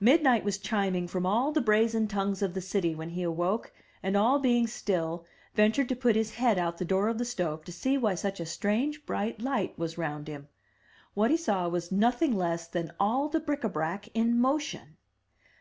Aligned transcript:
Midnight 0.00 0.42
was 0.42 0.58
chiming 0.58 1.06
from 1.06 1.24
all 1.24 1.52
the 1.52 1.60
brazen 1.60 2.08
tongues 2.08 2.42
of 2.42 2.54
the 2.54 2.60
city 2.60 2.92
when 2.92 3.10
he 3.10 3.22
awoke, 3.22 3.72
and, 4.02 4.16
all 4.16 4.40
being 4.40 4.66
still, 4.66 5.24
ventured 5.54 5.88
to 5.90 5.94
put 5.94 6.16
his 6.16 6.34
head 6.34 6.58
out 6.58 6.78
the 6.78 6.84
door 6.84 7.06
of 7.06 7.18
the 7.18 7.24
stove 7.24 7.62
to 7.66 7.70
see 7.72 7.96
why 7.96 8.16
such 8.16 8.40
a 8.40 8.46
strange 8.46 9.06
bright 9.06 9.40
light 9.40 9.78
was 9.78 9.96
round 9.96 10.26
him. 10.26 10.48
What 11.14 11.30
he 11.30 11.36
saw 11.36 11.68
was 11.68 11.92
nothing 11.92 12.32
less 12.36 12.66
than 12.66 12.90
all 12.98 13.28
the 13.28 13.38
bric 13.38 13.62
a 13.62 13.68
brac 13.68 14.08
in 14.12 14.36
motion. 14.40 14.96